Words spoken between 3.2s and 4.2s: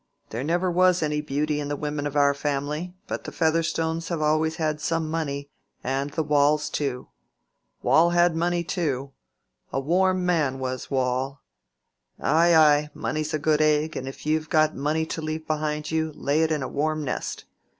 the Featherstones have